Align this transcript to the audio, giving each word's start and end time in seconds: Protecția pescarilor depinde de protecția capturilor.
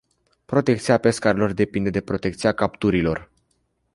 Protecția 0.45 0.97
pescarilor 0.97 1.51
depinde 1.51 1.89
de 1.89 2.01
protecția 2.01 2.51
capturilor. 2.53 3.31